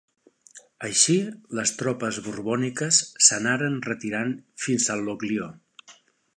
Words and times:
Així, 0.87 1.17
les 1.59 1.73
tropes 1.81 2.19
borbòniques 2.29 3.03
s'anaren 3.27 3.79
retirant 3.91 4.35
fins 4.67 4.93
a 4.95 4.99
l'Oglio. 5.07 5.55